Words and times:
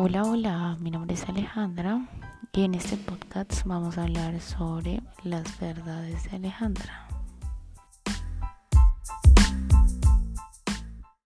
Hola, 0.00 0.22
hola, 0.22 0.76
mi 0.78 0.92
nombre 0.92 1.14
es 1.14 1.28
Alejandra 1.28 2.06
y 2.52 2.62
en 2.62 2.76
este 2.76 2.96
podcast 2.96 3.64
vamos 3.64 3.98
a 3.98 4.04
hablar 4.04 4.40
sobre 4.40 5.00
las 5.24 5.58
verdades 5.58 6.30
de 6.30 6.36
Alejandra. 6.36 7.08